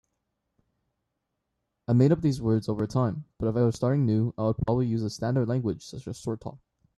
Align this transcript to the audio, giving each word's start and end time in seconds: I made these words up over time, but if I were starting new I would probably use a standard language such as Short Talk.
I 1.87 1.93
made 1.93 2.11
these 2.23 2.41
words 2.41 2.67
up 2.67 2.73
over 2.73 2.87
time, 2.87 3.25
but 3.37 3.45
if 3.49 3.55
I 3.55 3.61
were 3.61 3.71
starting 3.71 4.07
new 4.07 4.33
I 4.35 4.45
would 4.47 4.57
probably 4.57 4.87
use 4.87 5.03
a 5.03 5.11
standard 5.11 5.47
language 5.47 5.85
such 5.85 6.07
as 6.07 6.17
Short 6.17 6.41
Talk. 6.41 6.57